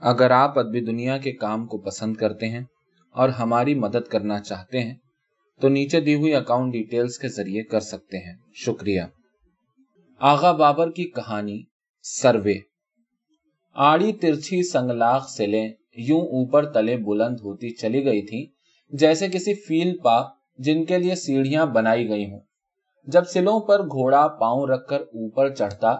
[0.00, 2.64] اگر آپ ادبی دنیا کے کام کو پسند کرتے ہیں
[3.10, 4.94] اور ہماری مدد کرنا چاہتے ہیں،
[5.60, 9.00] تو نیچے دی ہوئی اکاؤنٹ ڈیٹیلز کے ذریعے کر سکتے ہیں۔ شکریہ۔
[10.20, 11.62] آغا بابر کی کہانی،
[12.02, 12.54] سروے۔
[13.74, 18.46] آڑی ترچھی سنگلاخ سلیں یوں اوپر تلے بلند ہوتی چلی گئی تھی
[18.90, 20.20] جیسے کسی فیل پا
[20.58, 22.40] جن کے لیے سیڑھیاں بنائی گئی ہوں۔
[23.06, 25.96] جب سلوں پر گھوڑا پاؤں رکھ کر اوپر چڑھتا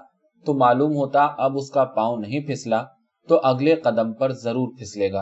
[0.47, 2.85] تو معلوم ہوتا اب اس کا پاؤں نہیں پھسلا۔
[3.31, 5.21] تو اگلے قدم پر ضرور پھسلے گا۔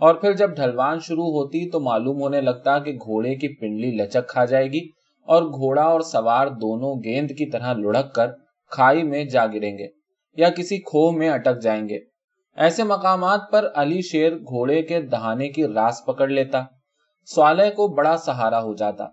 [0.00, 4.28] اور پھر جب ڈھلوان شروع ہوتی تو معلوم ہونے لگتا کہ گھوڑے کی پنڈلی لچک
[4.28, 4.80] کھا جائے گی
[5.28, 8.26] اور گھوڑا اور سوار دونوں گیند کی طرح لڑک کر
[8.70, 9.86] کھائی میں جا گریں گے
[10.36, 11.98] یا کسی کھو میں اٹک جائیں گے۔
[12.56, 16.62] ایسے مقامات پر علی شیر گھوڑے کے دہانے کی راس پکڑ لیتا،
[17.26, 19.04] سوالے کو بڑا سہارا ہو جاتا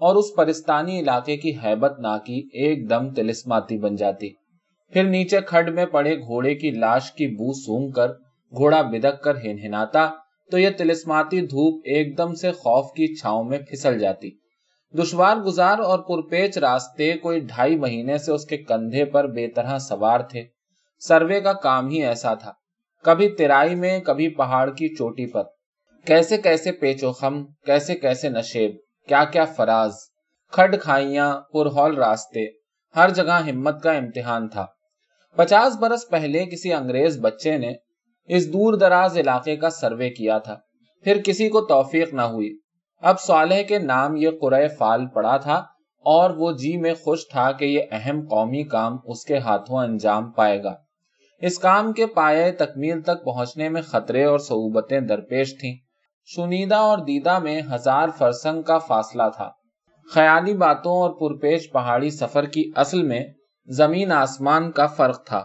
[0.00, 4.30] اور اس پرستانی علاقے کی حیبت ناکی ایک دم تلسماتی بن جاتی۔
[4.92, 8.08] پھر نیچے کھڈ میں پڑے گھوڑے کی لاش کی بو سونگ کر
[8.56, 10.08] گھوڑا بدک کر ہنہناتا
[10.50, 14.30] تو یہ تلسماتی دھوپ ایک دم سے خوف کی چھاؤں میں پھسل جاتی۔
[14.94, 19.78] دشوار گزار اور پرپیچ راستے کوئی ڈھائی مہینے سے اس کے کندھے پر بے طرح
[19.78, 20.44] سوار تھے۔
[20.98, 22.52] سروے کا کام ہی ایسا تھا۔
[23.02, 25.42] کبھی ترائی میں، کبھی پہاڑ کی چوٹی پر۔
[26.04, 28.70] کیسے کیسے پیچو خم، کیسے کیسے نشیب،
[29.08, 29.92] کیا کیا فراز۔
[30.52, 32.46] کھڈ کھائیاں، پرہول راستے۔
[32.96, 34.66] ہر جگہ ہمت کا امتحان تھا۔
[35.36, 37.72] پچاس برس پہلے کسی انگریز بچے نے
[38.24, 40.56] اس دور دراز علاقے کا سروے کیا تھا۔
[41.04, 42.58] پھر کسی کو توفیق نہ ہوئی۔
[43.02, 45.54] اب صالح کے نام یہ قرع فال پڑا تھا
[46.04, 50.30] اور وہ جی میں خوش تھا کہ یہ اہم قومی کام اس کے ہاتھوں انجام
[50.30, 50.74] پائے گا۔
[51.38, 55.74] اس کام کے پائے تکمیل تک پہنچنے میں خطرے اور صعوبتیں درپیش تھیں۔
[56.24, 59.50] شنیدہ اور دیدہ میں ہزار فرسنگ کا فاصلہ تھا۔
[60.14, 63.20] خیالی باتوں اور پرپیش پہاڑی سفر کی اصل میں
[63.68, 65.42] زمین آسمان کا فرق تھا۔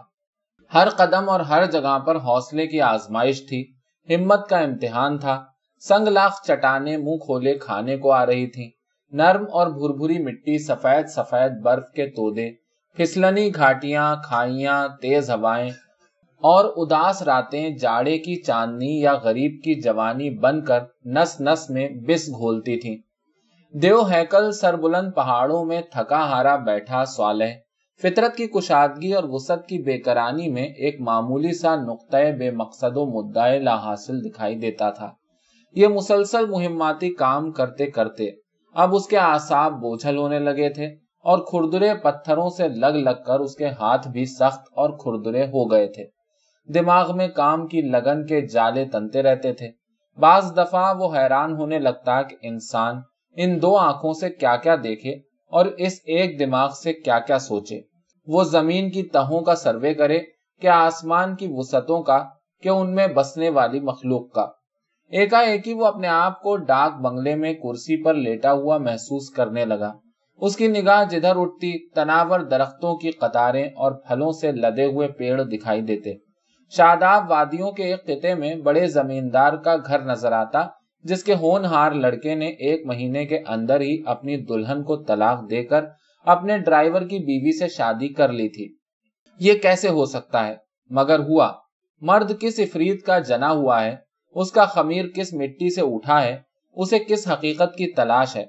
[0.74, 3.64] ہر قدم اور ہر جگہ پر حوصلے کی آزمائش تھی۔
[4.10, 5.46] ہمت کا امتحان تھا۔
[5.80, 8.72] سنگ لاخ چٹانے منہ کھولے کھانے کو آ رہی تھی
[9.12, 12.52] نرم اور بھر بھری مٹی سفید سفید برف کے تودے۔
[12.98, 15.70] پھسلنی گھاٹیاں، کھائیاں، تیز ہوائیں۔
[16.44, 21.90] اور اداس راتیں جاڑے کی چاندنی یا غریب کی جوانی بن کر نس نس میں
[21.90, 23.02] بس گھولتی تھی
[23.74, 27.52] دیو ہیکل سر بلند پہاڑوں میں تھکا ہارا بیٹھا سوالح
[28.02, 32.98] فطرت کی کشادگی اور وسط کی بے کرانی میں ایک معمولی سا نقطۂ بے مقصد
[32.98, 35.12] و مدعے لا حاصل دکھائی دیتا تھا۔
[35.76, 38.30] یہ مسلسل مہماتی کام کرتے کرتے
[38.76, 40.86] اب اس کے آساب بوجھل ہونے لگے تھے
[41.26, 45.72] اور کھردرے پتھروں سے لگ لگ کر اس کے ہاتھ بھی سخت اور کھردرے ہو
[45.72, 46.06] گئے تھے۔
[46.74, 49.70] دماغ میں کام کی لگن کے جالے تنتے رہتے تھے۔
[50.18, 52.96] بعض دفعہ وہ حیران ہونے لگتا کہ انسان
[53.38, 55.12] ان دو آنکھوں سے کیا کیا دیکھے
[55.52, 57.91] اور اس ایک دماغ سے کیا کیا سوچے۔
[58.28, 60.20] وہ زمین کی تہوں کا سروے کرے
[60.62, 62.26] کہ آسمان کی وسطوں کا
[62.64, 64.48] کہ ان میں بسنے والی مخلوق کا۔
[65.10, 65.34] ایک
[65.76, 69.94] وہ اپنے آپ کو ڈاک بنگلے میں کرسی پر لیٹا ہوا محسوس کرنے لگا۔
[70.38, 75.42] اس کی نگاہ جدھر اٹھتی تناور درختوں کی قطاریں اور پھلوں سے لدے ہوئے پیڑ
[75.44, 76.14] دکھائی دیتے۔
[76.70, 80.68] شاداب وادیوں کے ایک قطعے میں بڑے زمیندار کا گھر نظر آتا،
[81.04, 85.64] جس کے ہونہار لڑکے نے ایک مہینے کے اندر ہی اپنی دلہن کو طلاق دے
[85.64, 85.86] کر
[86.26, 88.76] اپنے ڈرائیور کی بیوی سے شادی کر لی تھی۔
[89.40, 90.56] یہ کیسے ہو سکتا ہے؟
[90.90, 91.54] مگر ہوا۔
[92.02, 93.96] مرد کس افرید کا جنا ہوا ہے؟
[94.36, 96.38] اس کا خمیر کس مٹی سے اٹھا ہے؟
[96.76, 98.46] اسے کس حقیقت کی تلاش ہے؟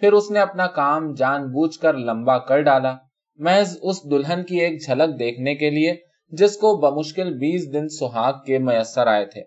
[0.00, 2.96] پھر اس نے اپنا کام جان بوجھ کر لمبا کر ڈالا۔
[3.36, 5.94] محض اس دلہن کی ایک جھلک دیکھنے کے لیے،
[6.30, 9.40] جس کو بمشکل بیس دن سہاگ کے میسر آئے تھے۔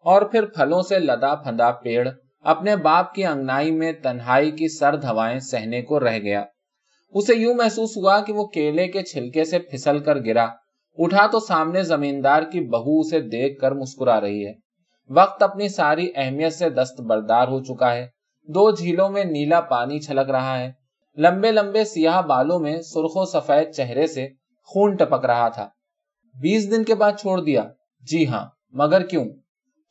[0.00, 2.08] اور پھر پھلوں سے لدا پھندا پیڑ
[2.40, 6.44] اپنے باپ کی انگنائی میں تنہائی کی سرد ہوائیں سہنے کو رہ گیا۔
[7.10, 10.46] اسے یوں محسوس ہوا کہ وہ کیلے کے چھلکے سے پھسل کر گرا۔
[10.98, 14.52] اٹھا تو سامنے زمیندار کی بہو اسے دیکھ کر مسکرا رہی ہے۔
[15.10, 18.06] وقت اپنی ساری اہمیت سے دست بردار ہو چکا ہے۔
[18.48, 20.72] دو جھیلوں میں نیلا پانی چھلک رہا ہے۔
[21.16, 24.28] لمبے لمبے سیاہ بالوں میں سرخ و سفید چہرے سے
[24.62, 25.68] خون ٹپک رہا تھا۔
[26.40, 27.64] بیس دن کے بعد چھوڑ دیا۔
[28.00, 29.24] جی ہاں مگر کیوں؟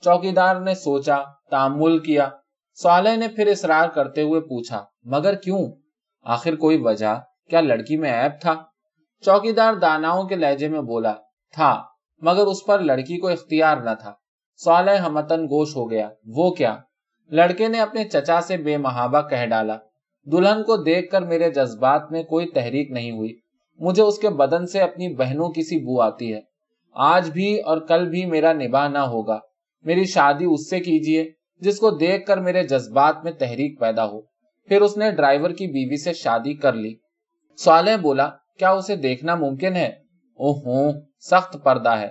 [0.01, 1.17] چوکیدار نے سوچا
[1.49, 2.29] تعمل کیا۔
[2.75, 5.71] سالے نے پھر اصرار کرتے ہوئے پوچھا، مگر کیوں؟
[6.27, 8.63] آخر کوئی وجہ؟ کیا لڑکی میں ایب تھا؟
[9.21, 11.13] چوکی دار داناؤں کے لہجے میں بولا،
[11.53, 11.83] تھا،
[12.21, 14.13] مگر اس پر لڑکی کو اختیار نہ تھا۔
[14.55, 16.77] سوالح ہمتن گوش ہو گیا، وہ کیا؟
[17.31, 19.77] لڑکے نے اپنے چچا سے بے محابہ کہہ ڈالا،
[20.25, 23.39] دلہن کو دیکھ کر میرے جذبات میں کوئی تحریک نہیں ہوئی۔
[23.79, 26.41] مجھے اس کے بدن سے اپنی بہنوں کی سی بو آتی ہے۔
[26.93, 29.39] آج بھی اور کل بھی میرا نباہ نہ ہوگا۔
[29.81, 34.21] میری شادی اس سے کیجیے جس کو دیکھ کر میرے جذبات میں تحریک پیدا ہو۔
[34.67, 36.95] پھر اس نے ڈرائیور کی بیوی سے شادی کر لی۔
[37.57, 38.29] سوالے بولا،
[38.59, 39.87] کیا اسے دیکھنا ممکن ہے؟
[40.33, 42.07] او ہوں سخت پردہ ہے۔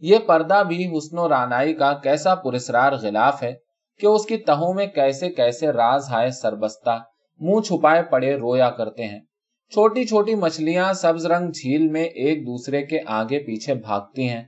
[0.00, 3.54] یہ پردہ بھی حسن و رانائی کا کیسا پرسرار غلاف ہے
[4.00, 6.98] کہ اس کی تہوں میں کیسے کیسے راز ہائے سربستہ
[7.40, 9.20] منہ چھپائے پڑے رویا کرتے ہیں۔
[9.72, 14.44] چھوٹی چھوٹی مچھلیاں سبز رنگ جھیل میں ایک دوسرے کے آگے پیچھے بھاگتی ہیں۔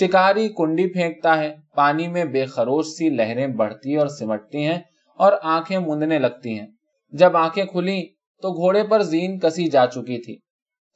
[0.00, 4.78] شکاری کنڈی پھینکتا ہے، پانی میں بے خروش سی لہریں بڑھتی اور سمٹتی ہیں
[5.18, 6.66] اور آنکھیں مندنے لگتی ہیں۔
[7.12, 8.06] جب آنکھیں کھلی
[8.42, 10.36] تو گھوڑے پر زین کسی جا چکی تھی۔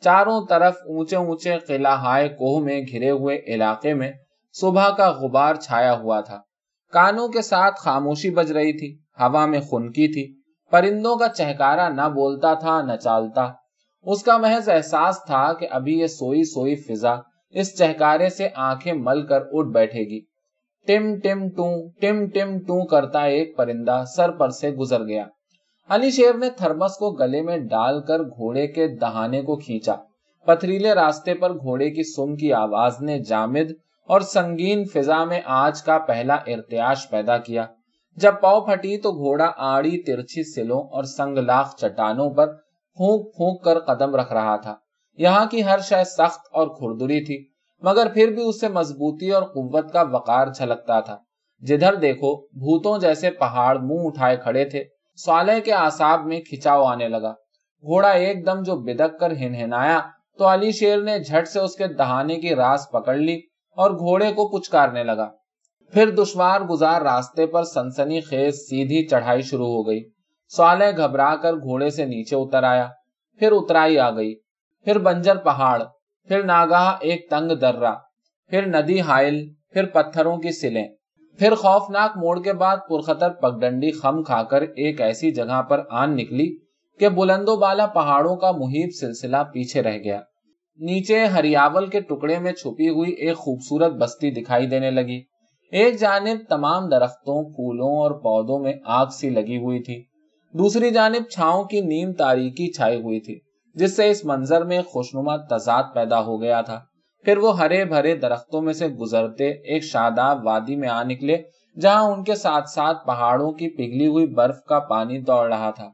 [0.01, 4.13] چاروں طرف اونچے اونچے قلعہ کوہ میں گھرے ہوئے علاقے میں
[4.53, 6.41] صبح کا غبار چھایا ہوا تھا۔
[6.93, 10.41] کانوں کے ساتھ خاموشی بج رہی تھی، ہوا میں خنکی تھی۔
[10.71, 13.53] پرندوں کا چہکارا نہ بولتا تھا، نہ چالتا۔
[14.03, 17.15] اس کا محض احساس تھا کہ ابھی یہ سوئی سوئی فضا
[17.51, 20.21] اس چہکارے سے آنکھیں مل کر اٹھ بیٹھے گی۔
[20.87, 25.27] ٹم ٹم ٹو ٹم ٹم ٹو کرتا ایک پرندہ سر پر سے گزر گیا۔
[25.91, 29.95] علی شیر نے تھرمس کو گلے میں ڈال کر گھوڑے کے دہانے کو کھینچا۔
[30.47, 33.73] پتھریلے راستے پر گھوڑے کی سم کی آواز نے جامد
[34.09, 37.67] اور سنگین فضا میں آج کا پہلا ارتیاش پیدا کیا۔
[38.17, 42.53] جب پاؤ پھٹی تو گھوڑا آڑی ترچھی سلوں اور سنگ لاخ چٹانوں پر
[42.97, 44.75] پھونک پھونک کر قدم رکھ رہا تھا۔
[45.19, 47.45] یہاں کی ہر شے سخت اور کھردری تھی،
[47.83, 51.17] مگر پھر بھی اس سے مضبوطی اور قوت کا وقار جھلکتا تھا۔
[51.61, 54.85] جدھر دیکھو، بھوتوں جیسے پہاڑ منہ اٹھائے کھڑے تھے۔
[55.25, 57.33] سوالے کے آساب میں کھچاؤ آنے لگا۔
[57.85, 60.01] گھوڑا ایک دم جو بدک کر ہنہنایا،
[60.39, 63.41] تو علی شیر نے جھٹ سے اس کے دہانے کی راس پکڑ لی
[63.77, 65.29] اور گھوڑے کو پچکارنے لگا۔
[65.93, 70.01] پھر دشوار گزار راستے پر سنسنی خیز سیدھی چڑھائی شروع ہو گئی۔
[70.49, 72.89] سوالے گھبرا کر گھوڑے سے نیچے اتر آیا۔
[73.39, 74.35] پھر اترائی آ گئی۔
[74.85, 75.83] پھر بنجر پہاڑ،
[76.29, 77.95] پھر ناگاہ ایک تنگ درہ
[78.51, 79.37] پھر ندی ہائل
[79.73, 80.89] پھر پتھروں کی سلیں۔
[81.41, 86.17] پھر خوفناک موڑ کے بعد پرخطر پگڈنڈی خم کھا کر ایک ایسی جگہ پر آن
[86.17, 86.59] نکلی
[87.01, 90.21] کہ بلند و بالا پہاڑوں کا محیط سلسلہ پیچھے رہ گیا۔
[90.79, 95.21] نیچے ہریاول کے ٹکڑے میں چھپی ہوئی ایک خوبصورت بستی دکھائی دینے لگی۔
[95.73, 100.03] ایک جانب تمام درختوں، پھولوں اور پودوں میں آگ سی لگی ہوئی تھی۔
[100.53, 103.39] دوسری جانب چھاؤں کی نیم تاریخی چھائی ہوئی تھی،
[103.75, 106.81] جس سے اس منظر میں خوشنما تضاد پیدا ہو گیا تھا۔
[107.25, 111.43] پھر وہ ہرے بھرے درختوں میں سے گزرتے ایک شاداب وادی میں آ نکلے،
[111.81, 115.91] جہاں ان کے ساتھ ساتھ پہاڑوں کی پگھلی ہوئی برف کا پانی دوڑ رہا تھا۔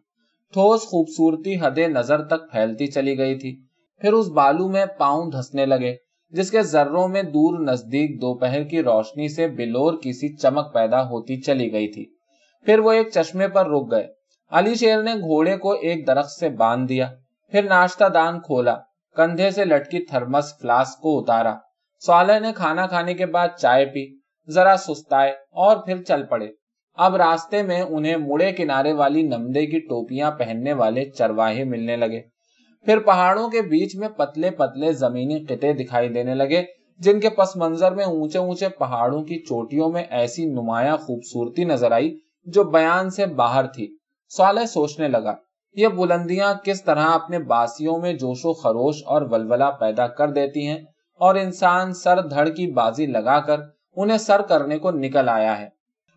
[0.52, 3.56] ٹھوس خوبصورتی حد نظر تک پھیلتی چلی گئی تھی۔
[4.00, 5.96] پھر اس بالو میں پاؤں دھسنے لگے،
[6.30, 11.40] جس کے ذروں میں دور نزدیک دوپہر کی روشنی سے بلور کسی چمک پیدا ہوتی
[11.40, 12.06] چلی گئی تھی۔
[12.64, 14.06] پھر وہ ایک چشمے پر رک گئے۔
[14.50, 17.08] علی شیر نے گھوڑے کو ایک درخت سے باندھ دیا،
[17.50, 18.76] پھر ناشتہ دان کھولا۔
[19.16, 21.54] کندھے سے لٹکی تھرمس فلاسک کو اتارا۔
[22.00, 24.18] سوالہ نے کھانا کھانے کے بعد چائے پی،
[24.48, 26.48] ذرا سستائے اور پھر چل پڑے۔
[26.94, 32.22] اب راستے میں انہیں مڑے کنارے والی نمدے کی ٹوپیاں پہننے والے چرواہے ملنے لگے۔
[32.84, 36.64] پھر پہاڑوں کے بیچ میں پتلے پتلے زمینی قطع دکھائی دینے لگے،
[36.98, 41.92] جن کے پس منظر میں اونچے اونچے پہاڑوں کی چوٹیوں میں ایسی نمایاں خوبصورتی نظر
[41.92, 43.96] آئی جو بیان سے باہر تھی۔
[44.28, 45.34] سوالہ سوچنے لگا۔
[45.76, 50.66] یہ بلندیاں کس طرح اپنے باسیوں میں جوش و خروش اور ولولا پیدا کر دیتی
[50.66, 50.78] ہیں
[51.20, 53.60] اور انسان سر دھڑ کی بازی لگا کر
[53.96, 55.68] انہیں سر کرنے کو نکل آیا ہے۔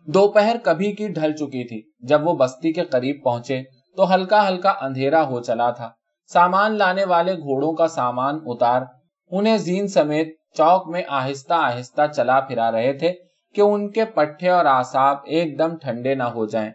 [0.06, 3.62] دوپہر کبھی کی ڈھل چکی تھی۔ جب وہ بستی کے قریب پہنچے
[3.96, 5.90] تو ہلکا ہلکا اندھیرا ہو چلا تھا۔
[6.32, 8.82] سامان لانے والے گھوڑوں کا سامان اتار،
[9.30, 13.12] انہیں زین سمیت چوک میں آہستہ آہستہ چلا پھرا رہے تھے
[13.54, 16.70] کہ ان کے پٹھے اور آساب ایک دم ٹھنڈے نہ ہو جائیں۔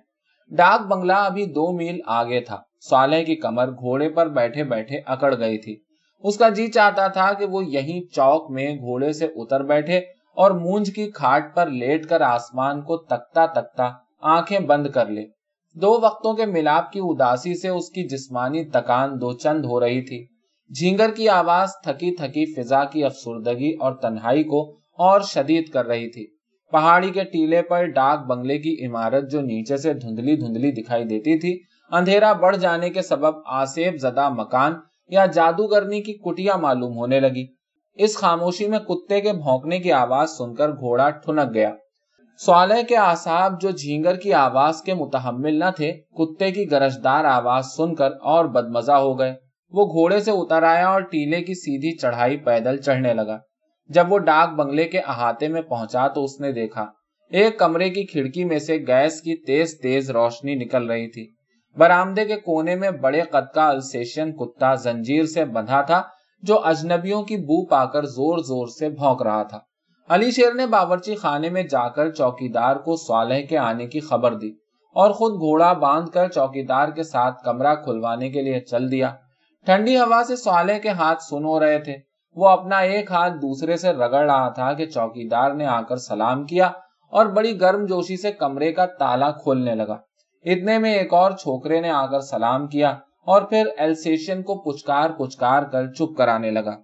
[0.51, 5.33] ڈاک بنگلہ ابھی دو میل آگے تھا۔ سالے کی کمر گھوڑے پر بیٹھے بیٹھے اکڑ
[5.39, 5.75] گئی تھی۔
[6.23, 9.97] اس کا جی چاہتا تھا کہ وہ یہیں چوک میں گھوڑے سے اتر بیٹھے
[10.37, 13.89] اور مونج کی کھاٹ پر لیٹ کر آسمان کو تکتا تکتا
[14.21, 15.25] آنکھیں بند کر لے۔
[15.75, 20.01] دو وقتوں کے ملاپ کی اداسی سے اس کی جسمانی تکان دو چند ہو رہی
[20.01, 20.25] تھی۔
[20.71, 24.61] جھینگر کی آواز تھکی تھکی فضا کی افسردگی اور تنہائی کو
[24.99, 26.25] اور شدید کر رہی تھی۔
[26.73, 31.37] پہاڑی کے ٹیلے پر ڈاک بنگلے کی عمارت جو نیچے سے دھندلی دھندلی دکھائی دیتی
[31.39, 31.53] تھی
[31.91, 34.73] اندھیرا بڑھ جانے کے سبب آسیب زدہ مکان
[35.09, 37.45] یا جادوگرنی کی کٹیا معلوم ہونے لگی۔
[37.93, 41.71] اس خاموشی میں کتے کے بھونکنے کی آواز سن کر گھوڑا ٹھنک گیا۔
[42.39, 47.65] سوالے کے آساب جو جھینگر کی آواز کے متحمل نہ تھے، کتے کی گرجدار آواز
[47.65, 49.33] سن کر اور بدمزہ ہو گئے۔
[49.73, 53.37] وہ گھوڑے سے اتر آیا اور ٹیلے کی سیدھی چڑھائی پیدل چڑھنے لگا۔
[53.89, 56.85] جب وہ ڈاک بنگلے کے احاطے میں پہنچا تو اس نے دیکھا،
[57.31, 61.34] ایک کمرے کی کھڑکی میں سے گیس کی تیز تیز روشنی نکل رہی تھی۔
[61.77, 66.01] برامدے کے کونے میں بڑے قد کا السیشن کتا زنجیر سے بندھا تھا،
[66.43, 69.59] جو اجنبیوں کی بو پا کر زور زور سے بھونک رہا تھا۔
[70.09, 74.33] علی شیر نے باورچی خانے میں جا کر چوکیدار کو سوالح کے آنے کی خبر
[74.33, 74.51] دی
[74.95, 79.13] اور خود گھوڑا باندھ کر چوکیدار کے ساتھ کمرہ کھلوانے کے لیے چل دیا۔
[79.65, 81.97] ٹھنڈی ہوا سے سوالح کے ہاتھ سن ہو رہے تھے۔
[82.37, 86.43] وہ اپنا ایک ہاتھ دوسرے سے رگڑ رہا تھا کہ چوکیدار نے آ کر سلام
[86.45, 86.67] کیا
[87.13, 89.97] اور بڑی گرم جوشی سے کمرے کا تالا کھولنے لگا۔
[90.45, 92.89] اتنے میں ایک اور چھوکرے نے آ کر سلام کیا
[93.25, 96.77] اور پھر ایلسیشن کو پچکار پچکار کر چپ کرانے لگا۔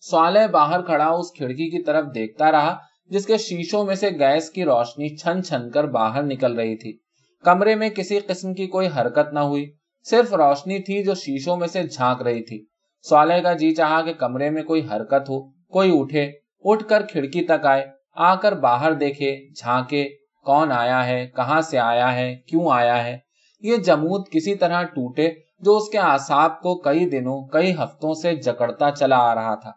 [0.00, 2.76] سوالے باہر کھڑا اس کھڑکی کی طرف دیکھتا رہا،
[3.08, 6.98] جس کے شیشوں میں سے گیس کی روشنی چھن چھن کر باہر نکل رہی تھی۔
[7.44, 9.70] کمرے میں کسی قسم کی کوئی حرکت نہ ہوئی،
[10.02, 12.64] صرف روشنی تھی جو شیشوں میں سے جھانک رہی تھی۔
[13.02, 16.30] سوالے کا جی چاہا کہ کمرے میں کوئی حرکت ہو، کوئی اٹھے،
[16.64, 20.08] اٹھ کر کھڑکی تک آئے، آ کر باہر دیکھے، جھانکے
[20.44, 23.18] کون آیا ہے، کہاں سے آیا ہے، کیوں آیا ہے؟
[23.60, 25.30] یہ جمود کسی طرح ٹوٹے
[25.60, 29.72] جو اس کے آساب کو کئی دنوں، کئی ہفتوں سے جکڑتا چلا آ رہا تھا۔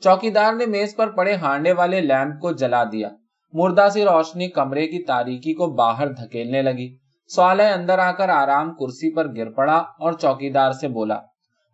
[0.00, 3.08] چوکیدار نے میز پر پڑے ہانڈے والے لیمپ کو جلا دیا۔
[3.52, 6.96] مردہ سی روشنی کمرے کی تاریکی کو باہر دھکیلنے لگی۔
[7.26, 11.18] سوالے اندر آ کر آرام کرسی پر گر پڑا اور چوکیدار سے بولا،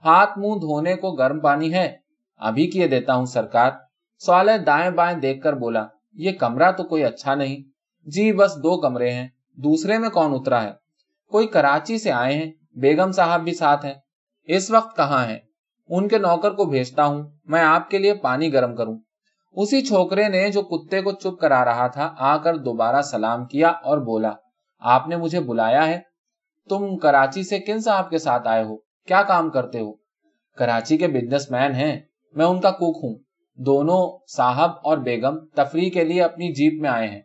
[0.05, 1.97] ہاتھ منہ دھونے کو گرم پانی ہے؟
[2.41, 3.71] ابھی کیے دیتا ہوں سرکار؟
[4.19, 7.70] سوالے دائیں بائیں دیکھ کر بولا، یہ کمرہ تو کوئی اچھا نہیں۔
[8.07, 10.71] جی بس دو کمرے ہیں، دوسرے میں کون اترا ہے؟
[11.31, 13.95] کوئی کراچی سے آئے ہیں، بیگم صاحب بھی ساتھ ہیں۔
[14.45, 15.39] اس وقت کہاں ہیں؟
[15.89, 18.99] ان کے نوکر کو بھیجتا ہوں، میں آپ کے لیے پانی گرم کروں۔
[19.53, 23.69] اسی چھوکرے نے جو کتے کو چپ کرا رہا تھا، آ کر دوبارہ سلام کیا
[23.69, 24.33] اور بولا،
[24.79, 26.01] آپ نے مجھے بلایا ہے؟
[26.69, 29.93] تم کراچی سے کن صاحب کے ساتھ آئے ہو؟ کیا کام کرتے ہو؟
[30.57, 32.01] کراچی کے بزنس مین ہیں،
[32.35, 33.15] میں ان کا کوک ہوں۔
[33.57, 37.21] دونوں صاحب اور بیگم تفریح کے لیے اپنی جیپ میں آئے ہیں۔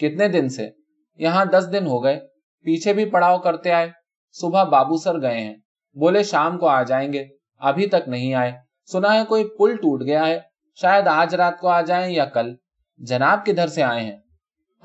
[0.00, 0.70] کتنے دن سے؟
[1.18, 2.20] یہاں دس دن ہو گئے۔
[2.64, 3.90] پیچھے بھی پڑاؤ کرتے آئے۔
[4.32, 5.54] صبح بابو سر گئے ہیں۔
[5.94, 7.24] بولے، شام کو آ جائیں گے۔
[7.58, 8.52] ابھی تک نہیں آئے۔
[8.92, 10.40] سنا ہے کوئی پل ٹوٹ گیا ہے۔
[10.74, 12.54] شاید آج رات کو آ جائیں یا کل۔
[12.98, 14.16] جناب، کدھر سے آئے ہیں؟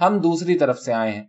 [0.01, 1.23] ہم دوسری طرف سے آئے ہیں۔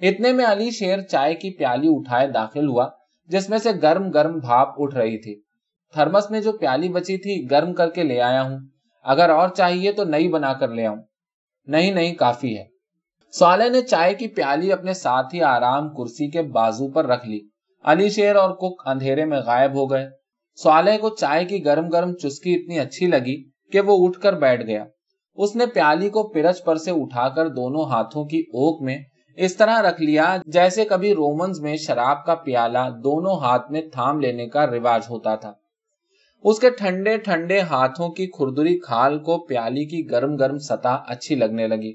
[0.00, 2.88] اتنے میں علی شیر چائے کی پیالی اٹھائے داخل ہوا،
[3.26, 5.40] جس میں سے گرم گرم بھاپ اٹھ رہی تھی۔
[5.92, 8.58] تھرمس میں جو پیالی بچی تھی، گرم کر کے لے آیا ہوں۔
[9.04, 10.96] اگر اور چاہیے تو نئی بنا کر لے آؤں۔
[11.66, 12.71] نہیں نہیں، کافی ہے۔
[13.32, 17.40] سوالے نے چائے کی پیالی اپنے ساتھ ہی آرام کرسی کے بازو پر رکھ لی۔
[17.84, 20.08] علی شیر اور کک اندھیرے میں غائب ہو گئے۔
[20.58, 24.66] سوالے کو چائے کی گرم گرم چسکی اتنی اچھی لگی کہ وہ اٹھ کر بیٹھ
[24.66, 24.84] گیا۔
[25.34, 28.98] اس نے پیالی کو پرچ پر سے اٹھا کر دونوں ہاتھوں کی اوک میں
[29.36, 34.20] اس طرح رکھ لیا جیسے کبھی رومنز میں شراب کا پیالہ دونوں ہاتھ میں تھام
[34.20, 35.52] لینے کا رواج ہوتا تھا۔
[36.44, 41.34] اس کے ٹھنڈے ٹھنڈے ہاتھوں کی کھردری کھال کو پیالی کی گرم گرم سطح اچھی
[41.34, 41.92] لگنے لگی۔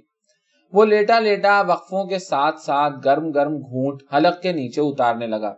[0.73, 5.53] وہ لیٹا لیٹا وقفوں کے ساتھ ساتھ گرم گرم گھونٹ حلق کے نیچے اتارنے لگا۔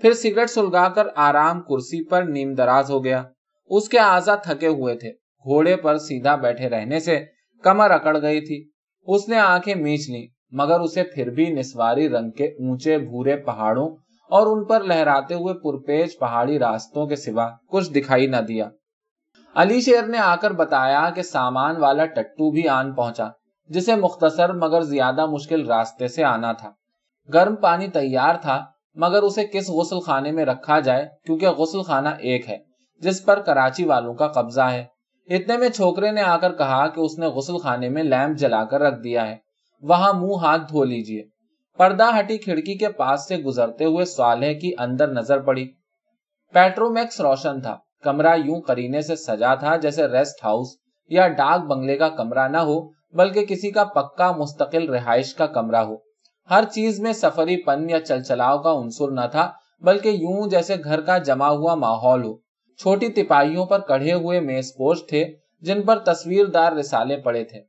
[0.00, 3.22] پھر سگریٹ سلگا کر آرام کرسی پر نیم دراز ہو گیا۔
[3.70, 5.10] اس کے آزاد تھکے ہوئے تھے۔
[5.44, 7.24] گھوڑے پر سیدھا بیٹھے رہنے سے
[7.64, 8.68] کمر اکڑ گئی تھی۔
[9.06, 13.88] اس نے آنکھیں میچ لی مگر اسے پھر بھی نسواری رنگ کے اونچے بھورے پہاڑوں
[14.30, 18.68] اور ان پر لہراتے ہوئے پرپیج پہاڑی راستوں کے سوا کچھ دکھائی نہ دیا۔
[19.54, 23.28] علی شیر نے آ کر بتایا کہ سامان والا ٹٹو بھی آن پہنچا۔
[23.68, 26.70] جسے مختصر مگر زیادہ مشکل راستے سے آنا تھا۔
[27.34, 32.08] گرم پانی تیار تھا، مگر اسے کس غسل خانے میں رکھا جائے؟ کیونکہ غسل خانہ
[32.08, 32.58] ایک ہے،
[33.00, 34.84] جس پر کراچی والوں کا قبضہ ہے۔
[35.26, 38.64] اتنے میں چھوکرے نے آ کر کہا کہ اس نے غسل خانے میں لیمپ جلا
[38.64, 39.36] کر رکھ دیا ہے۔
[39.82, 41.22] وہاں منہ ہاتھ دھو لیجیے
[41.78, 45.68] پردہ ہٹی کھڑکی کے پاس سے گزرتے ہوئے سوالے کی اندر نظر پڑی۔
[46.52, 50.76] پیٹرومیکس روشن تھا، کمرہ یوں کرینے سے سجا تھا جیسے ریسٹ ہاؤس
[51.08, 55.76] یا ڈاک بنگلے کا کمرہ نہ ہو۔ بلکہ کسی کا پکا مستقل رہائش کا کمرہ
[55.76, 55.96] ہو۔
[56.50, 61.00] ہر چیز میں سفری پن یا چلچلاؤ کا عنصر نہ تھا، بلکہ یوں جیسے گھر
[61.00, 62.34] کا جمع ہوا ماحول ہو۔
[62.78, 65.24] چھوٹی تپاہیوں پر کڑھے ہوئے میز پوش تھے،
[65.60, 67.60] جن پر تصویر دار رسالے پڑے تھے۔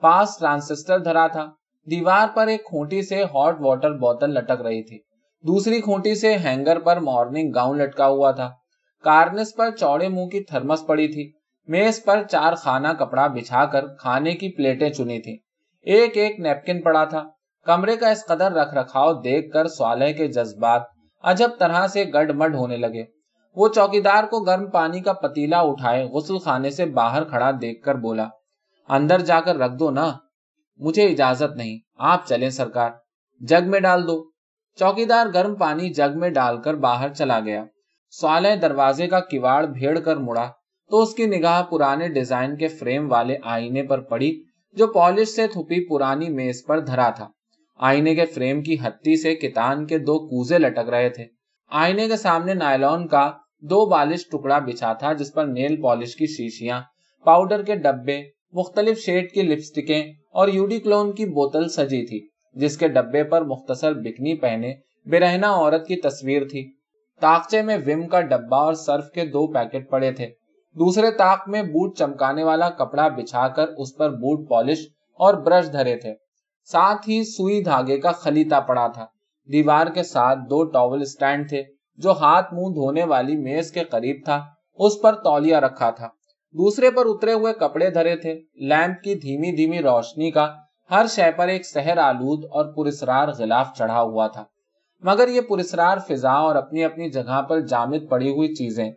[0.00, 1.46] پاس ٹرانسسٹر دھرا تھا۔
[1.90, 4.98] دیوار پر ایک کھوٹی سے ہاٹ واٹر بوتل لٹک رہی تھی۔
[5.42, 8.50] دوسری کھوٹی سے ہینگر پر مارننگ گاؤن لٹکا ہوا تھا۔
[9.04, 13.86] کارنس پر چوڑے منہ کی تھرمس پڑی تھی۔ میز پر چار خانہ کپڑا بچھا کر
[13.94, 15.36] کھانے کی پلیٹیں چنی تھی
[15.86, 17.22] ایک ایک نیپکن پڑا تھا۔
[17.66, 20.82] کمرے کا اس قدر رکھ رکھاؤ دیکھ کر سوالے کے جذبات
[21.24, 23.04] عجب طرح سے گڈ مڈ ہونے لگے۔
[23.56, 27.94] وہ چوکیدار کو گرم پانی کا پتیلا اٹھائے غسل خانے سے باہر کھڑا دیکھ کر
[27.94, 28.26] بولا،
[28.88, 30.10] اندر جا کر رکھ دو نا،
[30.80, 32.90] مجھے اجازت نہیں، آپ چلیں سرکار،
[33.40, 34.16] جگ میں ڈال دو
[34.78, 37.64] چوکیدار گرم پانی جگ میں ڈال کر باہر چلا گیا۔
[38.12, 40.48] سوالے دروازے کا کواڑ بھیڑ کر مڑا۔
[40.90, 45.46] تو اس کی نگاہ پرانے ڈیزائن کے فریم والے آئینے پر پڑی، جو پالش سے
[45.46, 47.28] تھپی پرانی میز پر دھرا تھا۔
[47.78, 51.24] آئینے کے فریم کی ہتھی سے کتان کے دو کوزے لٹک رہے تھے۔
[51.70, 56.26] آئینے کے سامنے نائلون کا دو بالش ٹکڑا بچھا تھا، جس پر نیل پالش کی
[56.26, 56.80] شیشیاں،
[57.24, 58.22] پاؤڈر کے ڈبے،
[58.52, 63.42] مختلف شیڈ کی لپسٹکیں اور یوڈی کلون کی بوتل سجی تھی، جس کے ڈبے پر
[63.42, 64.74] مختصر بکنی پہنے
[65.06, 66.72] برہنا عورت کی تصویر تھی۔
[67.20, 70.43] تاخچے میں وم کا ڈبا اور سرف کے دو پیکٹ پڑے تھے۔
[70.78, 74.78] دوسرے تاک میں بوٹ چمکانے والا کپڑا بچھا کر اس پر بوٹ پالش
[75.14, 76.14] اور برش دھرے تھے۔
[76.64, 79.06] ساتھ ہی سوئی دھاگے کا خلیتا پڑا تھا۔
[79.52, 81.62] دیوار کے ساتھ دو ٹاول سٹینڈ تھے۔
[81.96, 86.06] جو ہاتھ منہ دھونے والی میز کے قریب تھا، اس پر تولیا رکھا تھا۔
[86.52, 90.54] دوسرے پر اترے ہوئے کپڑے دھرے تھے۔ لیمپ کی دھیمی دھیمی روشنی کا
[90.90, 94.44] ہر شے پر ایک سحر آلود اور پرسرار غلاف چڑھا ہوا تھا۔
[95.00, 98.90] مگر یہ پرسرار فضا اور اپنی اپنی جگہ پر جامد پڑی ہوئی چیزیں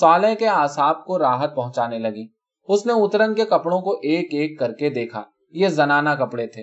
[0.00, 2.26] سالے کے آساب کو راحت پہنچانے لگی۔
[2.68, 6.62] اس نے اترن کے کپڑوں کو ایک ایک کر کے دیکھا۔ یہ زنانہ کپڑے تھے۔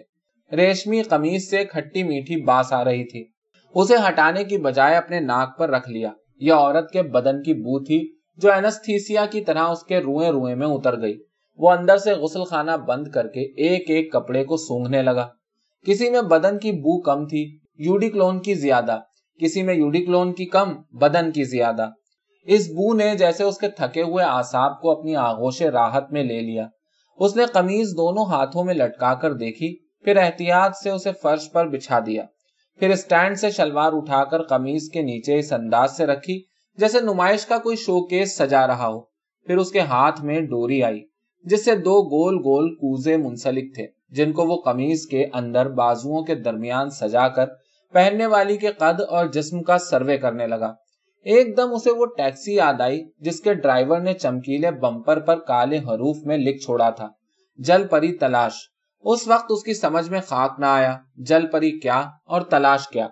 [0.55, 3.25] ریشمی قمیص سے کھٹی میٹھی باس آ رہی تھی۔
[3.75, 7.83] اسے ہٹانے کی بجائے اپنے ناک پر رکھ لیا۔ یہ عورت کے بدن کی بو
[7.83, 11.23] تھی جو اینستھیسیا کی طرح اس کے روئے روئے میں اتر گئی۔
[11.57, 15.27] وہ اندر سے غسل خانہ بند کر کے ایک ایک کپڑے کو سونگنے لگا۔
[15.85, 18.99] کسی میں بدن کی بو کم تھی، یوڈیکلون کی زیادہ۔
[19.41, 21.89] کسی میں یوڈیکلون کی کم، بدن کی زیادہ۔
[22.45, 26.41] اس بو نے جیسے اس کے تھکے ہوئے آساب کو اپنی آغوش راحت میں لے
[26.41, 26.67] لیا۔
[27.17, 31.67] اس نے قمیض دونوں ہاتھوں میں لٹکا کر دیکھی، پھر احتیاط سے اسے فرش پر
[31.67, 32.23] بچھا دیا۔
[32.79, 36.43] پھر اسٹینڈ سے شلوار اٹھا کر قمیض کے نیچے اس انداز سے رکھی
[36.77, 38.99] جیسے نمائش کا کوئی شو کیس سجا رہا ہو۔
[39.45, 41.01] پھر اس کے ہاتھ میں ڈوری آئی،
[41.43, 46.23] جس سے دو گول گول کوزے منسلک تھے، جن کو وہ قمیض کے اندر بازوؤں
[46.23, 47.45] کے درمیان سجا کر
[47.93, 50.73] پہننے والی کے قد اور جسم کا سروے کرنے لگا۔
[51.21, 55.77] ایک دم اسے وہ ٹیکسی یاد آئی جس کے ڈرائیور نے چمکیلے بمپر پر کالے
[55.77, 57.09] حروف میں لکھ چھوڑا تھا،
[57.57, 58.53] جل پری تلاش۔
[59.03, 63.07] اس وقت اس کی سمجھ میں خاک نہ آیا، جل پری کیا اور تلاش کیا۔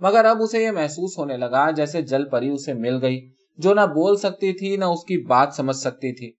[0.00, 3.80] مگر اب اسے یہ محسوس ہونے لگا جیسے جل پری اسے مل گئی، جو نہ
[3.80, 6.32] بول سکتی تھی، نہ اس کی بات سمجھ سکتی تھی۔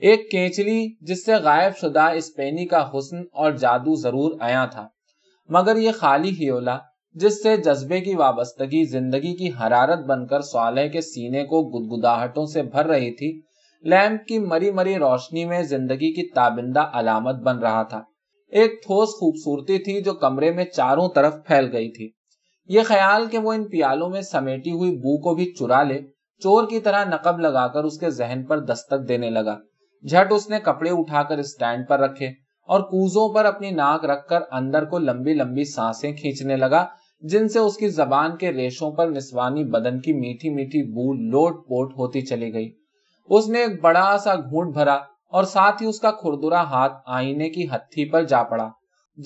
[0.00, 4.88] ایک کینچلی جس سے غائب شدہ اسپینی کا حسن اور جادو ضرور آیا تھا۔
[5.48, 6.78] مگر یہ خالی ہیولا
[7.14, 12.46] جس سے جذبے کی وابستگی، زندگی کی حرارت بن کر سوالے کے سینے کو گدگداہٹوں
[12.46, 13.40] سے بھر رہی تھی،
[13.82, 18.02] لیمپ کی مری مری روشنی میں زندگی کی تابندہ علامت بن رہا تھا۔
[18.48, 22.10] ایک ٹھوس خوبصورتی تھی جو کمرے میں چاروں طرف پھیل گئی تھی۔
[22.68, 26.00] یہ خیال کہ وہ ان پیالوں میں سمیٹی ہوئی بو کو بھی چرا لے،
[26.38, 29.58] چور کی طرح نقب لگا کر اس کے ذہن پر دستک دینے لگا۔
[30.10, 32.26] جھٹ اس نے کپڑے اٹھا کر اسٹینڈ پر رکھے
[32.68, 36.86] اور کوزوں پر اپنی ناک رکھ کر اندر کو لمبی لمبی سانسیں کھینچنے لگا۔
[37.22, 41.68] جن سے اس کی زبان کے ریشوں پر نسوانی بدن کی میٹھی میٹھی بو لوٹ
[41.68, 42.70] پوٹ ہوتی چلی گئی۔
[43.28, 44.94] اس نے ایک بڑا سا گھونٹ بھرا
[45.32, 48.68] اور ساتھ ہی اس کا کھردرا ہاتھ آئینے کی ہتھی پر جا پڑا،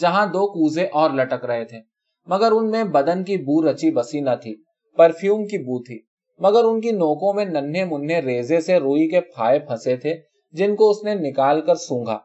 [0.00, 1.78] جہاں دو کوزے اور لٹک رہے تھے۔
[2.26, 4.54] مگر ان میں بدن کی بو رچی بسی نہ تھی،
[4.96, 5.98] پرفیوم کی بو تھی۔
[6.38, 10.14] مگر ان کی نوکوں میں ننھے منہ ریزے سے روئی کے پھائے پھنسے تھے،
[10.52, 12.18] جن کو اس نے نکال کر سونگا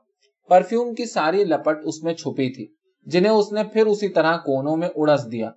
[0.50, 4.78] پرفیوم کی ساری لپٹ اس میں چھپی تھی۔ جنہیں اس نے پھر اسی طرح کونوں
[4.78, 5.50] میں اڑس دیا۔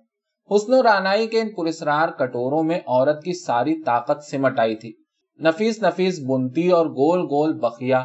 [0.49, 4.93] حسن و رانائی کے ان پرسرار کٹوروں میں عورت کی ساری طاقت سمٹ آئی تھی۔
[5.39, 8.01] نفیس نفیس بنتی اور گول گول بخیا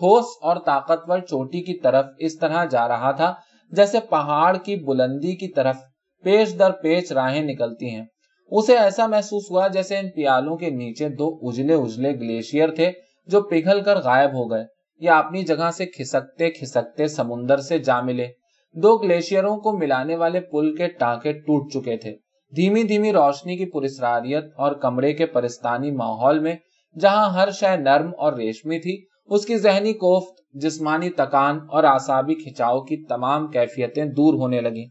[0.00, 3.34] ٹھوس اور طاقتور چوٹی کی طرف اس طرح جا رہا تھا
[3.72, 5.76] جیسے پہاڑ کی بلندی کی طرف
[6.24, 8.04] پیش در پیچ راہیں نکلتی ہیں۔
[8.50, 12.90] اسے ایسا محسوس ہوا جیسے ان پیالوں کے نیچے دو اجلے اجلے گلیشیئر تھے
[13.26, 14.64] جو پگھل کر غائب ہو گئے
[15.00, 18.26] یا اپنی جگہ سے کھسکتے کھسکتے سمندر سے جا ملے۔
[18.74, 22.12] دو گلیشیئروں کو ملانے والے پل کے ٹانکے ٹوٹ چکے تھے۔
[22.52, 26.54] دھیمی دھیمی روشنی کی پرسراریت اور کمرے کے پرستانی ماحول میں
[27.00, 32.34] جہاں ہر شے نرم اور ریشمی تھی، اس کی ذہنی کوفت، جسمانی تکان اور آسابی
[32.34, 34.84] کھچاؤ کی تمام کیفیتیں دور ہونے لگی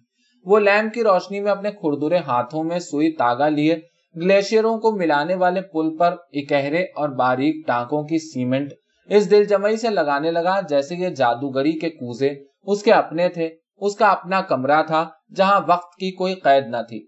[0.45, 3.75] وہ لیمپ کی روشنی میں اپنے کھردرے ہاتھوں میں سوئی تاگا لیے
[4.15, 8.73] گلیشیئروں کو ملانے والے پل پر اکہرے اور باریک ٹانکوں کی سیمنٹ
[9.09, 12.29] اس دل جمعی سے لگانے لگا جیسے یہ جادوگری کے کوزے
[12.63, 13.49] اس کے اپنے تھے۔
[13.81, 17.07] اس کا اپنا کمرہ تھا جہاں وقت کی کوئی قید نہ تھی۔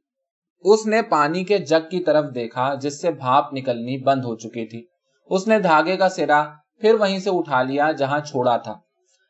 [0.59, 4.65] اس نے پانی کے جگ کی طرف دیکھا جس سے بھاپ نکلنی بند ہو چکی
[4.65, 4.85] تھی۔
[5.29, 6.43] اس نے دھاگے کا سرا
[6.81, 8.73] پھر وہیں سے اٹھا لیا جہاں چھوڑا تھا۔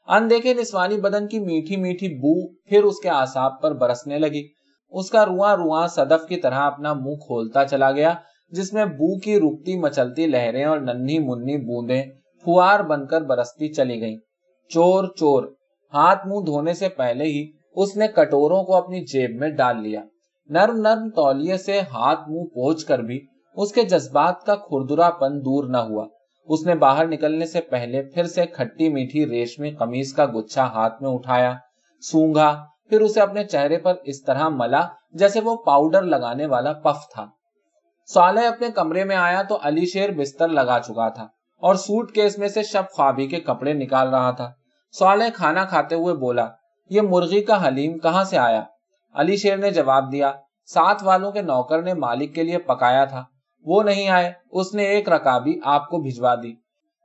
[0.07, 4.47] اندیکھے نسوانی بدن کی میٹھی میٹھی بو پھر اس کے آساب پر برسنے لگی۔
[4.89, 8.13] اس کا رواں رواں صدف کی طرح اپنا منہ کھولتا چلا گیا،
[8.51, 12.03] جس میں بو کی رکتی مچلتی لہریں اور ننھی منی بوندیں
[12.45, 14.17] فوار بن کر برستی چلی گئیں۔
[14.69, 15.43] چور چور
[15.93, 20.01] ہاتھ منہ دھونے سے پہلے ہی اس نے کٹوروں کو اپنی جیب میں ڈال لیا۔
[20.49, 23.25] نرم نرم تولیے سے ہاتھ منہ پہنچ کر بھی
[23.55, 26.07] اس کے جذبات کا کھردرا پن دور نہ ہوا۔
[26.47, 31.03] اس نے باہر نکلنے سے پہلے پھر سے کھٹی میٹھی ریشمی قمیض کا گچھا ہاتھ
[31.03, 31.53] میں اٹھایا
[32.01, 34.81] سونگا پھر اسے اپنے چہرے پر اس طرح ملا
[35.13, 37.25] جیسے وہ پاؤڈر لگانے والا پف تھا۔
[38.05, 41.23] سالے اپنے کمرے میں آیا تو علی شیر بستر لگا چکا تھا
[41.63, 44.51] اور سوٹ کیس میں سے شب خوابی کے کپڑے نکال رہا تھا۔
[44.99, 46.47] سالے کھانا کھاتے ہوئے بولا،
[46.89, 48.63] یہ مرغی کا حلیم کہاں سے آیا؟
[49.13, 50.31] علی شیر نے جواب دیا،
[50.65, 53.23] ساتھ والوں کے نوکر نے مالک کے لیے پکایا تھا،
[53.65, 56.53] وہ نہیں آئے، اس نے ایک رکابی آپ کو بھجوا دی۔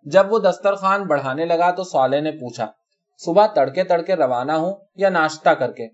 [0.04, 2.66] جب وہ دسترخوان بڑھانے لگا تو سوالے نے پوچھا،
[3.18, 5.88] صبح تڑکے تڑکے روانہ ہوں یا ناشتہ کر کے؟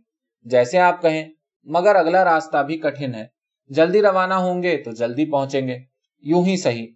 [0.45, 1.29] جیسے آپ کہیں،
[1.65, 3.27] مگر اگلا راستہ بھی کٹھن ہے۔
[3.69, 5.79] جلدی روانہ ہوں گے تو جلدی پہنچیں گے۔
[6.23, 6.87] یوں ہی صحیح۔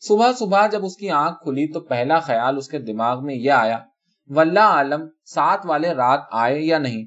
[0.00, 3.50] صبح صبح جب اس کی آنکھ کھلی تو پہلا خیال اس کے دماغ میں یہ
[3.50, 3.78] آیا
[4.28, 7.04] واللہ عالم سات والے رات آئے یا نہیں؟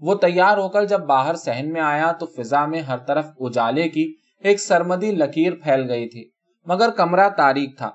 [0.00, 3.88] وہ تیار ہو کر جب باہر سہن میں آیا تو فضا میں ہر طرف اجالے
[3.88, 6.28] کی ایک سرمدی لکیر پھیل گئی تھی،
[6.66, 7.90] مگر کمرہ تاریخ تھا۔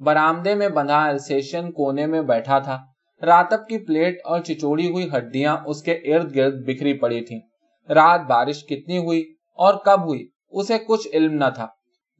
[0.00, 2.78] برامدے میں بندھا السیشن کونے میں بیٹھا تھا۔
[3.22, 7.40] راتب کی پلیٹ اور چچوڑی ہوئی ہڈیاں اس کے ارد گرد بکھری پڑی تھیں۔
[7.88, 9.20] رات بارش کتنی ہوئی
[9.58, 11.66] اور کب ہوئی، اسے کچھ علم نہ تھا۔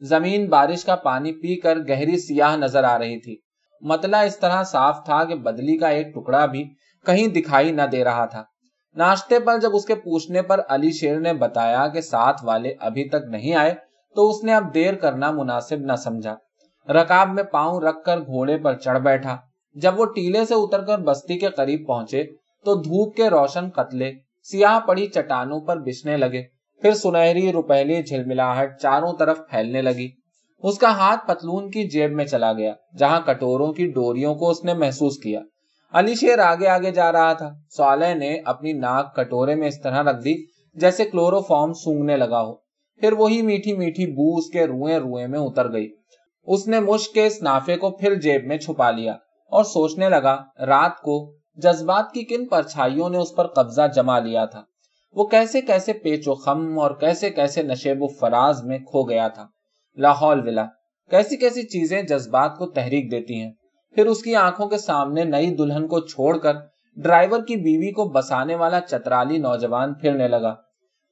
[0.00, 3.36] زمین بارش کا پانی پی کر گہری سیاہ نظر آ رہی تھی۔
[3.80, 6.64] متلا اس طرح صاف تھا کہ بدلی کا ایک ٹکڑا بھی
[7.06, 8.44] کہیں دکھائی نہ دے رہا تھا۔
[8.96, 13.08] ناشتے پر جب اس کے پوچھنے پر علی شیر نے بتایا کہ ساتھ والے ابھی
[13.08, 13.74] تک نہیں آئے،
[14.14, 16.34] تو اس نے اب دیر کرنا مناسب نہ سمجھا۔
[16.88, 19.36] رکاب میں پاؤں رکھ کر گھوڑے پر چڑھ بیٹھا۔
[19.74, 22.24] جب وہ ٹیلے سے اتر کر بستی کے قریب پہنچے،
[22.64, 24.12] تو دھوپ کے روشن قتلے
[24.42, 26.42] سیاہ پڑی چٹانوں پر بچنے لگے۔
[26.82, 30.08] پھر سنہری روپہلی جھلملاہٹ چاروں طرف پھیلنے لگی۔
[30.58, 34.64] اس کا ہاتھ پتلون کی جیب میں چلا گیا، جہاں کٹوروں کی ڈوریوں کو اس
[34.64, 35.40] نے محسوس کیا۔
[35.92, 40.02] علی شیر آگے آگے جا رہا تھا۔ سوالے نے اپنی ناک کٹورے میں اس طرح
[40.02, 40.34] رکھ دی
[40.74, 42.54] جیسے کلورو فارم سونگنے لگا ہو۔
[43.00, 45.88] پھر وہی میٹھی میٹھی بو اس کے روئے روئے میں اتر گئی۔
[46.46, 49.12] اس نے مشک کے اس نافے کو پھر جیب میں چھپا لیا
[49.50, 54.44] اور سوچنے لگا، رات کو جذبات کی کن پرچھائیوں نے اس پر قبضہ جما لیا
[54.44, 54.62] تھا۔
[55.14, 59.28] وہ کیسے کیسے پیچ و خم اور کیسے کیسے نشیب و فراز میں کھو گیا
[59.28, 59.46] تھا۔
[59.98, 60.64] لاہور ولا
[61.10, 63.52] کیسی کیسی چیزیں جذبات کو تحریک دیتی ہیں۔
[63.94, 66.52] پھر اس کی آنکھوں کے سامنے نئی دلہن کو چھوڑ کر
[66.96, 70.54] ڈرائیور کی بیوی کو بسانے والا چترالی نوجوان پھرنے لگا۔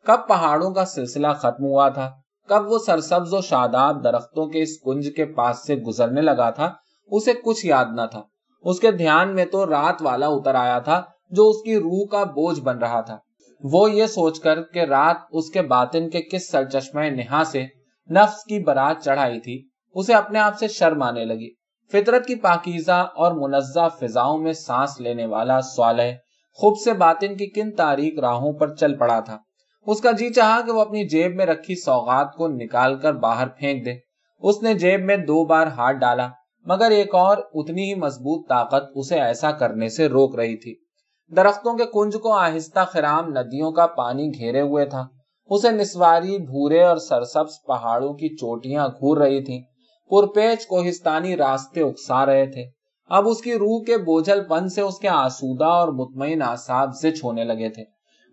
[0.07, 2.11] کب پہاڑوں کا سلسلہ ختم ہوا تھا،
[2.49, 6.73] کب وہ سرسبز و شاداب درختوں کے اس کنج کے پاس سے گزرنے لگا تھا،
[7.11, 8.23] اسے کچھ یاد نہ تھا۔
[8.65, 12.25] اس کے دھیان میں تو رات والا اتر آیا تھا جو اس کی روح کا
[12.25, 13.17] بوجھ بن رہا تھا۔
[13.63, 17.76] وہ یہ سوچ کر کہ رات اس کے باطن کے کس سرچشمہ نہا سے
[18.11, 21.51] نفس کی برات چڑھائی تھی، اسے اپنے آپ سے شرم آنے لگی۔
[21.93, 26.13] فطرت کی پاکیزہ اور منزہ فضاؤں میں سانس لینے والا سوالح
[26.55, 29.39] خوب سے باطن کی کن تاریخ راہوں پر چل پڑا تھا۔
[29.87, 33.49] اس کا جی چاہا کہ وہ اپنی جیب میں رکھی سوغات کو نکال کر باہر
[33.49, 33.95] پھینک دے۔
[34.43, 36.29] اس نے جیب میں دو بار ہاتھ ڈالا،
[36.67, 40.75] مگر ایک اور اتنی ہی مضبوط طاقت اسے ایسا کرنے سے روک رہی تھی۔
[41.37, 45.07] درختوں کے کنج کو آہستہ خرام ندیوں کا پانی گھیرے ہوئے تھا۔
[45.51, 49.63] اسے نسواری بھورے اور سرسبز پہاڑوں کی چوٹیاں گھور رہی تھی
[50.11, 52.65] پرپیچ کوہستانی راستے اکسا رہے تھے۔
[53.09, 57.11] اب اس کی روح کے بوجھل پن سے اس کے آسودہ اور مطمئن آساب سے
[57.11, 57.83] چھونے لگے تھے۔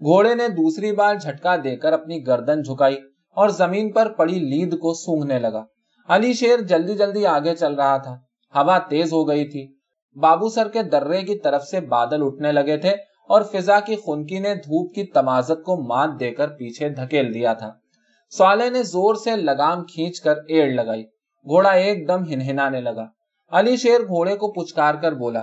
[0.01, 2.95] گھوڑے نے دوسری بار جھٹکا دے کر اپنی گردن جھکائی
[3.35, 5.63] اور زمین پر پڑی لید کو سونگنے لگا۔
[6.09, 8.13] علی شیر جلدی جلدی آگے چل رہا تھا۔
[8.55, 9.67] ہوا تیز ہو گئی تھی۔
[10.19, 14.39] بابو سر کے درے کی طرف سے بادل اٹھنے لگے تھے۔ اور فضا کی خنکی
[14.39, 17.73] نے دھوپ کی تمازت کو مات دے کر پیچھے دھکیل دیا تھا۔
[18.29, 21.03] سوالے نے زور سے لگام کھینچ کر ایڑ لگائی۔
[21.45, 23.05] گھوڑا ایک دم ہنہنانے لگا۔
[23.51, 25.41] علی شیر گھوڑے کو پچکار کر بولا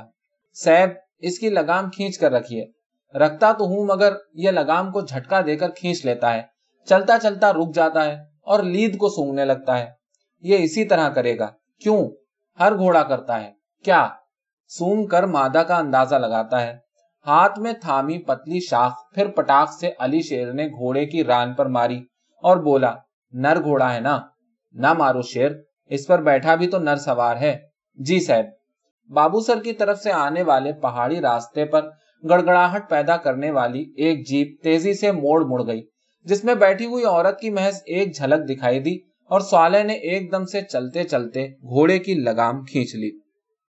[0.53, 2.67] سیب اس کی لگام کھینچ کر رکھیے۔
[3.15, 6.43] رکھتا تو ہوں مگر یہ لگام کو جھٹکا دے کر کھینچ لیتا ہے۔
[6.85, 9.87] چلتا چلتا رک جاتا ہے اور لید کو سونگنے لگتا ہے۔
[10.41, 12.11] یہ اسی طرح کرے گا۔ کیوں؟
[12.61, 13.53] ہر گھوڑا کرتا ہے۔
[13.85, 14.09] کیا؟
[14.69, 16.90] سونگ کر مادہ کا اندازہ لگاتا ہے۔
[17.27, 21.67] ہاتھ میں تھامی پتلی شاخ، پھر پٹاخ سے علی شیر نے گھوڑے کی ران پر
[21.67, 21.99] ماری
[22.43, 22.95] اور بولا،
[23.33, 24.21] نر گھوڑا ہے نا؟
[24.75, 25.51] نہ مارو شیر،
[25.91, 27.59] اس پر بیٹھا بھی تو نر سوار ہے۔
[27.99, 28.45] جی صاحب۔
[29.11, 31.89] بابو سر کی طرف سے آنے والے پہاڑی راستے پر
[32.29, 35.83] گڑگڑاہٹ پیدا کرنے والی ایک جیپ تیزی سے موڑ مڑ گئی،
[36.25, 38.97] جس میں بیٹھی ہوئی عورت کی محض ایک جھلک دکھائی دی
[39.31, 43.11] اور سوالے نے ایک دم سے چلتے چلتے گھوڑے کی لگام کھینچ لی۔